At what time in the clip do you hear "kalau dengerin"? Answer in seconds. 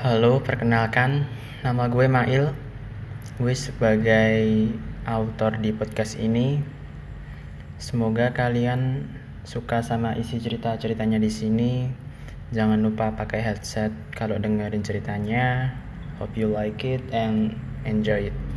14.16-14.80